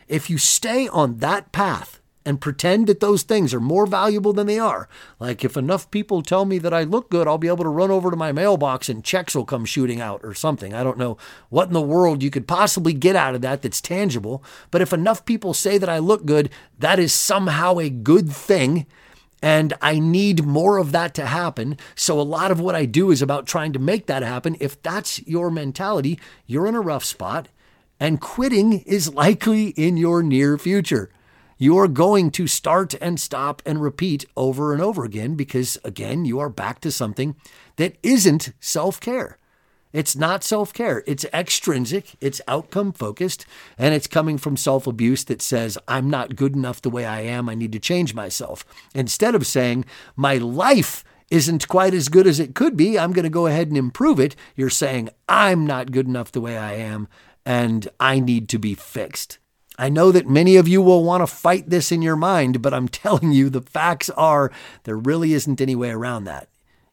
If 0.08 0.30
you 0.30 0.38
stay 0.38 0.88
on 0.88 1.18
that 1.18 1.52
path, 1.52 2.00
and 2.26 2.42
pretend 2.42 2.88
that 2.88 3.00
those 3.00 3.22
things 3.24 3.54
are 3.54 3.60
more 3.60 3.86
valuable 3.86 4.34
than 4.34 4.48
they 4.48 4.58
are. 4.58 4.90
Like 5.20 5.46
if 5.46 5.56
enough 5.56 5.92
people 5.92 6.22
tell 6.22 6.44
me 6.44 6.58
that 6.58 6.74
I 6.74 6.84
look 6.84 7.10
good, 7.10 7.28
I'll 7.28 7.38
be 7.38 7.48
able 7.48 7.64
to 7.64 7.70
run 7.70 7.92
over 7.92 8.10
to 8.10 8.18
my 8.18 8.32
mailbox 8.32 8.90
and 8.90 9.04
checks 9.04 9.36
will 9.36 9.46
come 9.46 9.64
shooting 9.64 10.02
out 10.02 10.22
or 10.24 10.34
something. 10.34 10.74
I 10.74 10.84
don't 10.84 10.98
know 10.98 11.18
what 11.50 11.68
in 11.68 11.74
the 11.74 11.82
world 11.82 12.24
you 12.24 12.32
could 12.32 12.48
possibly 12.48 12.94
get 12.94 13.16
out 13.16 13.36
of 13.36 13.42
that 13.42 13.62
that's 13.62 13.80
tangible. 13.80 14.44
But 14.72 14.82
if 14.82 14.92
enough 14.92 15.24
people 15.26 15.54
say 15.54 15.78
that 15.78 15.90
I 15.90 16.00
look 16.00 16.26
good, 16.26 16.50
that 16.80 16.98
is 16.98 17.14
somehow 17.14 17.78
a 17.78 17.90
good 17.90 18.32
thing. 18.32 18.88
And 19.42 19.76
I 19.80 20.00
need 20.00 20.46
more 20.46 20.80
of 20.80 20.92
that 20.94 21.14
to 21.16 21.28
happen. 21.28 21.78
So, 21.94 22.20
a 22.20 22.24
lot 22.24 22.50
of 22.50 22.60
what 22.60 22.74
I 22.74 22.86
do 22.86 23.12
is 23.12 23.22
about 23.22 23.46
trying 23.46 23.74
to 23.74 23.80
make 23.80 24.08
that 24.08 24.24
happen. 24.24 24.56
If 24.60 24.82
that's 24.82 25.22
your 25.28 25.52
mentality, 25.52 26.20
you're 26.48 26.66
in 26.66 26.74
a 26.74 26.82
rough 26.82 27.04
spot, 27.04 27.50
and 28.00 28.20
quitting 28.20 28.80
is 28.80 29.14
likely 29.14 29.68
in 29.68 29.98
your 29.98 30.24
near 30.24 30.58
future 30.58 31.12
you 31.58 31.78
are 31.78 31.88
going 31.88 32.32
to 32.32 32.48
start 32.48 32.96
and 33.00 33.20
stop 33.20 33.62
and 33.66 33.82
repeat 33.82 34.26
over 34.36 34.74
and 34.74 34.82
over 34.82 35.04
again 35.04 35.36
because, 35.36 35.78
again, 35.84 36.26
you 36.26 36.40
are 36.40 36.50
back 36.50 36.82
to 36.82 36.92
something 36.92 37.36
that 37.78 37.96
isn't 38.04 38.52
self 38.60 39.00
care. 39.00 39.38
It's 39.94 40.16
not 40.16 40.44
self 40.44 40.74
care. 40.74 41.04
It's 41.08 41.26
extrinsic, 41.34 42.16
it's 42.20 42.42
outcome 42.50 42.92
focused, 42.92 43.46
and 43.78 43.94
it's 43.94 44.08
coming 44.08 44.38
from 44.38 44.58
self 44.58 44.86
abuse 44.88 45.24
that 45.26 45.42
says, 45.42 45.78
I'm 45.88 46.10
not 46.10 46.36
good 46.36 46.54
enough 46.54 46.82
the 46.82 46.90
way 46.90 47.06
I 47.06 47.22
am. 47.22 47.48
I 47.48 47.56
need 47.56 47.72
to 47.72 47.80
change 47.80 48.14
myself. 48.14 48.66
Instead 48.94 49.36
of 49.36 49.48
saying, 49.48 49.86
my 50.18 50.36
life 50.36 51.06
isn't 51.32 51.70
quite 51.70 51.94
as 51.94 52.10
good 52.10 52.28
as 52.28 52.42
it 52.42 52.54
could 52.54 52.76
be, 52.76 53.00
I'm 53.00 53.14
going 53.14 53.24
to 53.24 53.30
go 53.30 53.48
ahead 53.48 53.70
and 53.70 53.78
improve 53.78 54.20
it. 54.20 54.36
You're 54.58 54.70
saying, 54.70 55.10
I'm 55.30 55.66
not 55.66 55.94
good 55.94 56.08
enough 56.08 56.34
the 56.34 56.42
way 56.42 56.58
I 56.58 56.74
am, 56.74 57.08
and 57.46 57.88
I 57.98 58.20
need 58.20 58.50
to 58.50 58.60
be 58.60 58.74
fixed. 58.76 59.40
I 59.78 59.90
know 59.90 60.12
that 60.12 60.28
many 60.28 60.56
of 60.56 60.68
you 60.68 60.82
will 60.82 61.04
want 61.04 61.22
to 61.22 61.28
fight 61.28 61.70
this 61.70 61.92
in 61.92 62.02
your 62.02 62.16
mind, 62.16 62.62
but 62.62 62.74
I'm 62.74 62.88
telling 63.04 63.32
you, 63.32 63.50
the 63.50 63.62
facts 63.62 64.10
are 64.12 64.52
there 64.84 64.98
really 64.98 65.34
isn't 65.34 65.62
any 65.62 65.76
way 65.76 65.90
around 65.90 66.26
that. 66.26 66.50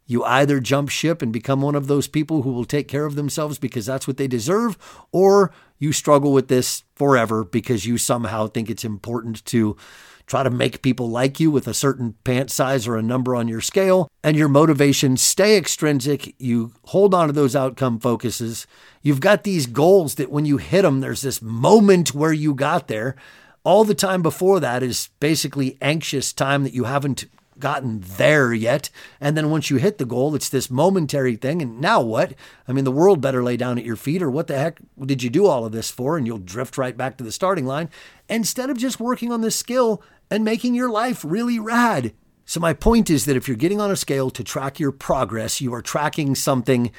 You 0.07 0.25
either 0.25 0.61
jump 0.61 0.91
ship 0.91 1.23
and 1.23 1.33
become 1.33 1.63
one 1.63 1.75
of 1.75 1.87
those 1.87 2.09
people 2.09 2.43
who 2.43 2.53
will 2.53 2.65
take 2.65 2.89
care 2.89 3.07
of 3.07 3.15
themselves 3.15 3.59
because 3.59 3.87
that's 3.87 4.07
what 4.07 4.17
they 4.17 4.27
deserve, 4.27 4.77
or 5.13 5.53
you 5.79 5.93
struggle 5.93 6.33
with 6.33 6.49
this 6.49 6.83
forever 6.97 7.45
because 7.45 7.87
you 7.87 7.99
somehow 7.99 8.47
think 8.47 8.69
it's 8.69 8.85
important 8.85 9.45
to 9.47 9.77
try 10.27 10.43
to 10.43 10.51
make 10.51 10.83
people 10.83 11.09
like 11.09 11.41
you 11.41 11.51
with 11.51 11.67
a 11.67 11.75
certain 11.75 12.15
pant 12.25 12.51
size 12.51 12.87
or 12.87 12.97
a 12.97 13.03
number 13.03 13.35
on 13.35 13.49
your 13.49 13.61
scale, 13.61 14.09
and 14.23 14.37
your 14.37 14.49
motivation 14.49 15.17
stay 15.17 15.57
extrinsic. 15.57 16.35
You 16.39 16.73
hold 16.87 17.15
on 17.15 17.27
to 17.27 17.33
those 17.33 17.57
outcome 17.57 17.99
focuses. 17.99 18.67
You've 19.03 19.21
got 19.21 19.45
these 19.45 19.67
goals 19.67 20.15
that 20.17 20.31
when 20.31 20.47
you 20.47 20.57
hit 20.57 20.83
them, 20.83 21.01
there's 21.01 21.23
this 21.23 21.43
moment 21.43 22.15
where 22.15 22.33
you 22.33 22.55
got 22.55 22.89
there. 22.89 23.17
All 23.65 23.85
the 23.85 23.95
time 23.95 24.23
before 24.23 24.59
that 24.61 24.83
is 24.83 25.11
basically 25.21 25.79
anxious 25.81 26.33
time 26.33 26.65
that 26.65 26.75
you 26.75 26.85
haven't 26.85 27.27
gotten 27.63 28.01
there 28.03 28.53
yet. 28.53 28.91
And 29.21 29.35
then 29.37 29.49
once 29.49 29.71
you 29.71 29.79
hit 29.79 29.97
the 29.97 30.05
goal, 30.05 30.35
it's 30.35 30.51
this 30.51 30.71
momentary 30.71 31.37
thing. 31.37 31.63
And 31.63 31.81
now 31.81 32.03
what? 32.03 32.35
I 32.69 32.73
mean, 32.73 32.85
the 32.85 32.91
world 32.91 33.23
better 33.23 33.43
lay 33.43 33.57
down 33.57 33.79
at 33.79 33.85
your 33.87 33.97
feet, 33.97 34.23
or 34.23 34.31
what 34.31 34.49
the 34.49 34.59
heck 34.59 34.81
did 35.01 35.23
you 35.23 35.31
do 35.31 35.47
all 35.47 35.65
of 35.65 35.73
this 35.73 35.91
for? 35.91 36.19
And 36.19 36.27
you'll 36.27 36.39
drift 36.39 36.77
right 36.77 36.97
back 36.97 37.17
to 37.17 37.25
the 37.25 37.33
starting 37.33 37.65
line 37.65 37.89
instead 38.29 38.69
of 38.69 38.77
just 38.77 39.01
working 39.01 39.33
on 39.33 39.41
this 39.41 39.57
skill 39.57 40.03
and 40.31 40.45
making 40.45 40.75
your 40.75 40.91
life 40.91 41.25
really 41.25 41.59
rad. 41.59 42.13
So, 42.45 42.59
my 42.59 42.75
point 42.75 43.09
is 43.09 43.25
that 43.25 43.37
if 43.37 43.47
you're 43.47 43.57
getting 43.57 43.81
on 43.81 43.91
a 43.91 43.97
scale 43.97 44.29
to 44.31 44.43
track 44.43 44.81
your 44.81 44.93
progress, 44.93 45.61
you 45.61 45.73
are 45.73 45.81
tracking 45.81 46.35
something 46.35 46.91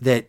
that, 0.00 0.28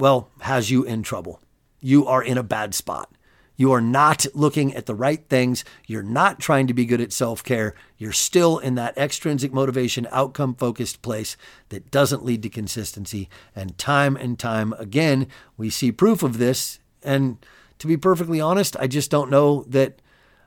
well, 0.00 0.30
has 0.40 0.70
you 0.70 0.82
in 0.82 1.02
trouble. 1.02 1.40
You 1.80 2.06
are 2.06 2.22
in 2.22 2.38
a 2.38 2.42
bad 2.42 2.74
spot. 2.74 3.12
You 3.58 3.72
are 3.72 3.80
not 3.80 4.24
looking 4.34 4.72
at 4.74 4.86
the 4.86 4.94
right 4.94 5.28
things. 5.28 5.64
You're 5.86 6.02
not 6.02 6.38
trying 6.38 6.68
to 6.68 6.74
be 6.74 6.86
good 6.86 7.00
at 7.00 7.12
self 7.12 7.42
care. 7.42 7.74
You're 7.98 8.12
still 8.12 8.58
in 8.58 8.76
that 8.76 8.96
extrinsic 8.96 9.52
motivation, 9.52 10.06
outcome 10.12 10.54
focused 10.54 11.02
place 11.02 11.36
that 11.70 11.90
doesn't 11.90 12.24
lead 12.24 12.42
to 12.44 12.48
consistency. 12.48 13.28
And 13.56 13.76
time 13.76 14.16
and 14.16 14.38
time 14.38 14.72
again, 14.74 15.26
we 15.56 15.70
see 15.70 15.90
proof 15.90 16.22
of 16.22 16.38
this. 16.38 16.78
And 17.02 17.44
to 17.80 17.88
be 17.88 17.96
perfectly 17.96 18.40
honest, 18.40 18.76
I 18.78 18.86
just 18.86 19.10
don't 19.10 19.30
know 19.30 19.64
that 19.64 20.00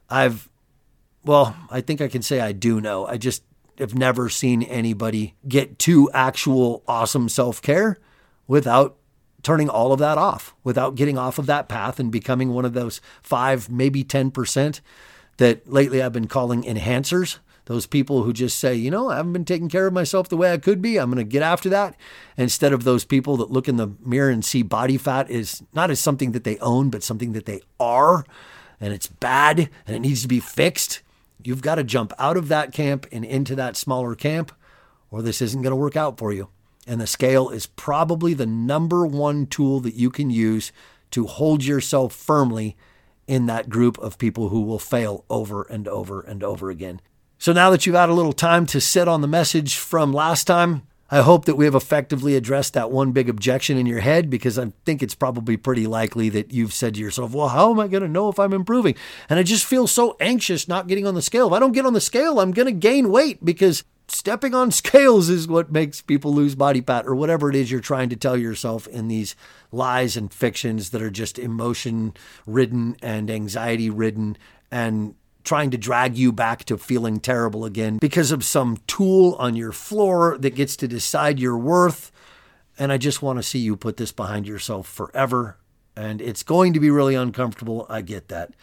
I've 0.10 0.48
well, 1.24 1.56
I 1.70 1.82
think 1.82 2.00
I 2.00 2.08
can 2.08 2.22
say 2.22 2.40
I 2.40 2.54
do 2.54 2.80
know. 2.80 3.06
I 3.06 3.18
just 3.18 3.44
have 3.78 3.94
never 3.94 4.30
seen 4.30 4.64
anybody 4.64 5.36
get 5.48 5.80
to 5.80 6.10
actual 6.14 6.82
awesome 6.88 7.28
self 7.28 7.62
care 7.62 7.98
without 8.48 8.96
turning 9.44 9.70
all 9.70 9.92
of 9.92 10.00
that 10.00 10.18
off, 10.18 10.54
without 10.64 10.96
getting 10.96 11.18
off 11.18 11.38
of 11.38 11.46
that 11.48 11.68
path 11.68 12.00
and 12.00 12.12
becoming 12.12 12.54
one 12.54 12.66
of 12.66 12.74
those 12.74 13.02
five, 13.22 13.70
maybe 13.70 14.04
10% 14.04 14.82
that 15.38 15.68
lately 15.72 16.02
I've 16.02 16.14
been 16.14 16.28
calling 16.28 16.64
enhancers. 16.64 17.40
Those 17.66 17.86
people 17.86 18.24
who 18.24 18.34
just 18.34 18.60
say, 18.60 18.76
you 18.76 18.92
know, 18.92 19.10
I 19.10 19.18
haven't 19.18 19.34
been 19.34 19.46
taking 19.46 19.70
care 19.70 19.88
of 19.88 19.94
myself 19.94 20.28
the 20.28 20.38
way 20.38 20.52
I 20.52 20.58
could 20.58 20.82
be. 20.82 20.98
I'm 20.98 21.12
going 21.12 21.24
to 21.24 21.30
get 21.30 21.44
after 21.44 21.70
that. 21.70 21.96
Instead 22.36 22.74
of 22.74 22.84
those 22.84 23.06
people 23.06 23.38
that 23.38 23.52
look 23.52 23.68
in 23.68 23.78
the 23.78 23.92
mirror 24.04 24.30
and 24.30 24.44
see 24.44 24.62
body 24.62 24.98
fat 24.98 25.30
is 25.30 25.64
not 25.74 25.92
as 25.92 26.00
something 26.00 26.32
that 26.32 26.44
they 26.44 26.58
own, 26.58 26.90
but 26.90 27.04
something 27.04 27.34
that 27.34 27.46
they 27.46 27.62
are. 27.80 28.26
And 28.80 28.94
it's 28.94 29.08
bad 29.08 29.70
and 29.86 29.96
it 29.96 30.00
needs 30.00 30.22
to 30.24 30.28
be 30.28 30.40
fixed. 30.40 31.02
You've 31.44 31.62
got 31.62 31.76
to 31.76 31.84
jump 31.84 32.14
out 32.20 32.36
of 32.36 32.48
that 32.50 32.74
camp 32.74 33.08
and 33.12 33.24
into 33.24 33.56
that 33.56 33.78
smaller 33.78 34.16
camp, 34.16 34.52
or 35.10 35.22
this 35.22 35.42
isn't 35.42 35.62
going 35.62 35.72
to 35.72 35.76
work 35.76 35.96
out 35.96 36.18
for 36.18 36.34
you. 36.34 36.50
And 36.88 37.00
the 37.00 37.08
scale 37.08 37.50
is 37.50 37.68
probably 37.68 38.34
the 38.34 38.46
number 38.46 39.06
one 39.06 39.46
tool 39.46 39.80
that 39.82 39.94
you 39.94 40.10
can 40.10 40.30
use 40.30 40.72
to 41.12 41.28
hold 41.28 41.64
yourself 41.64 42.14
firmly 42.14 42.76
in 43.28 43.46
that 43.46 43.70
group 43.70 43.98
of 44.00 44.18
people 44.18 44.50
who 44.50 44.62
will 44.62 44.80
fail 44.80 45.24
over 45.30 45.64
and 45.64 45.88
over 45.88 46.22
and 46.22 46.44
over 46.44 46.70
again. 46.70 47.00
So 47.38 47.54
now 47.54 47.70
that 47.70 47.86
you've 47.86 47.96
had 47.96 48.10
a 48.10 48.14
little 48.14 48.34
time 48.34 48.66
to 48.68 48.82
sit 48.82 49.08
on 49.08 49.22
the 49.22 49.28
message 49.28 49.76
from 49.76 50.14
last 50.14 50.46
time, 50.46 50.84
I 51.14 51.22
hope 51.22 51.46
that 51.46 51.56
we 51.56 51.66
have 51.66 51.76
effectively 51.76 52.36
addressed 52.36 52.74
that 52.74 52.90
one 52.90 53.12
big 53.12 53.28
objection 53.28 53.78
in 53.78 53.86
your 53.86 54.00
head 54.00 54.30
because 54.30 54.58
I 54.58 54.72
think 54.86 55.04
it's 55.04 55.14
probably 55.14 55.58
pretty 55.58 55.86
likely 55.86 56.30
that 56.30 56.54
you've 56.54 56.74
said 56.74 56.94
to 56.94 57.02
yourself, 57.02 57.34
well, 57.34 57.50
how 57.50 57.70
am 57.70 57.82
I 57.82 57.90
going 57.90 58.04
to 58.04 58.08
know 58.08 58.30
if 58.30 58.40
I'm 58.40 58.54
improving? 58.54 58.96
And 59.30 59.38
I 59.38 59.44
just 59.44 59.66
feel 59.66 59.88
so 59.88 60.16
anxious 60.22 60.70
not 60.70 60.88
getting 60.88 61.06
on 61.06 61.16
the 61.16 61.22
scale. 61.22 61.48
If 61.48 61.54
I 61.54 61.60
don't 61.60 61.74
get 61.74 61.86
on 61.86 61.94
the 61.94 62.00
scale, 62.00 62.40
I'm 62.40 62.52
going 62.52 62.68
to 62.68 62.72
gain 62.72 63.12
weight 63.12 63.44
because 63.44 63.84
stepping 64.12 64.54
on 64.54 64.72
scales 64.72 65.30
is 65.30 65.48
what 65.48 65.72
makes 65.72 66.02
people 66.02 66.34
lose 66.34 66.56
body 66.56 66.82
fat 66.82 67.06
or 67.08 67.16
whatever 67.16 67.50
it 67.50 67.56
is 67.56 67.72
you're 67.72 67.80
trying 67.80 68.10
to 68.10 68.16
tell 68.16 68.38
yourself 68.38 68.88
in 68.88 69.08
these 69.08 69.36
lies 69.72 70.18
and 70.18 70.34
fictions 70.34 70.90
that 70.92 71.02
are 71.02 71.12
just 71.12 71.40
emotion 71.40 72.14
ridden 72.46 72.96
and 73.02 73.32
anxiety 73.32 73.90
ridden 73.90 74.38
and 74.72 75.16
trying 75.44 75.72
to 75.72 75.78
drag 75.78 76.18
you 76.18 76.32
back 76.32 76.64
to 76.66 76.78
feeling 76.78 77.20
terrible 77.20 77.66
again 77.66 77.98
because 77.98 78.32
of 78.32 78.44
some 78.44 78.78
tool 78.88 79.36
on 79.40 79.56
your 79.56 79.72
floor 79.72 80.38
that 80.40 80.56
gets 80.56 80.76
to 80.78 80.88
decide 80.88 81.40
your 81.40 81.58
worth. 81.58 82.12
And 82.78 82.92
I 82.92 82.98
just 82.98 83.22
want 83.22 83.38
to 83.40 83.44
see 83.44 83.60
you 83.60 83.76
put 83.76 83.98
this 83.98 84.12
behind 84.12 84.48
yourself 84.48 84.88
forever. 84.88 85.58
And 85.96 86.22
it's 86.22 86.44
going 86.44 86.74
to 86.74 86.80
be 86.80 86.90
really 86.90 87.16
uncomfortable. 87.16 87.86
I 87.90 88.02
get 88.02 88.30
that. 88.30 88.54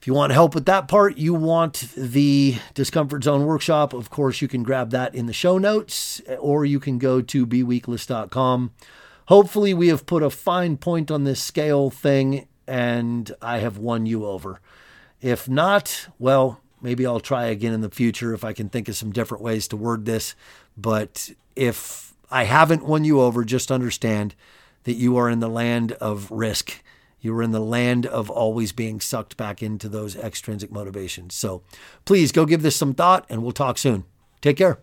If 0.00 0.06
you 0.06 0.14
want 0.14 0.32
help 0.32 0.54
with 0.54 0.66
that 0.66 0.86
part, 0.86 1.18
you 1.18 1.34
want 1.34 1.92
the 1.96 2.56
Discomfort 2.74 3.24
Zone 3.24 3.46
workshop, 3.46 3.92
of 3.92 4.10
course, 4.10 4.40
you 4.40 4.46
can 4.46 4.62
grab 4.62 4.90
that 4.90 5.12
in 5.12 5.26
the 5.26 5.32
show 5.32 5.58
notes 5.58 6.20
or 6.38 6.64
you 6.64 6.78
can 6.78 6.98
go 6.98 7.20
to 7.20 7.44
beweakless.com. 7.44 8.72
Hopefully, 9.26 9.74
we 9.74 9.88
have 9.88 10.06
put 10.06 10.22
a 10.22 10.30
fine 10.30 10.76
point 10.76 11.10
on 11.10 11.24
this 11.24 11.42
scale 11.42 11.90
thing 11.90 12.46
and 12.68 13.32
I 13.42 13.58
have 13.58 13.76
won 13.76 14.06
you 14.06 14.24
over. 14.24 14.60
If 15.20 15.48
not, 15.48 16.06
well, 16.18 16.60
maybe 16.80 17.04
I'll 17.04 17.18
try 17.18 17.46
again 17.46 17.72
in 17.72 17.80
the 17.80 17.90
future 17.90 18.32
if 18.32 18.44
I 18.44 18.52
can 18.52 18.68
think 18.68 18.88
of 18.88 18.96
some 18.96 19.10
different 19.10 19.42
ways 19.42 19.66
to 19.68 19.76
word 19.76 20.04
this. 20.04 20.36
But 20.76 21.30
if 21.56 22.14
I 22.30 22.44
haven't 22.44 22.86
won 22.86 23.04
you 23.04 23.20
over, 23.20 23.44
just 23.44 23.72
understand 23.72 24.36
that 24.84 24.94
you 24.94 25.16
are 25.16 25.28
in 25.28 25.40
the 25.40 25.48
land 25.48 25.92
of 25.92 26.30
risk. 26.30 26.82
You 27.20 27.34
are 27.36 27.42
in 27.42 27.52
the 27.52 27.60
land 27.60 28.06
of 28.06 28.30
always 28.30 28.72
being 28.72 29.00
sucked 29.00 29.36
back 29.36 29.62
into 29.62 29.88
those 29.88 30.16
extrinsic 30.16 30.70
motivations. 30.70 31.34
So 31.34 31.62
please 32.04 32.32
go 32.32 32.46
give 32.46 32.62
this 32.62 32.76
some 32.76 32.94
thought 32.94 33.26
and 33.28 33.42
we'll 33.42 33.52
talk 33.52 33.78
soon. 33.78 34.04
Take 34.40 34.58
care. 34.58 34.76